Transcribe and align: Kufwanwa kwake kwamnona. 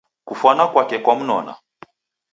Kufwanwa 0.27 0.65
kwake 0.71 0.97
kwamnona. 1.05 1.53